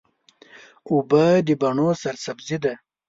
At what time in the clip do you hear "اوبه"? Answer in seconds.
0.89-1.25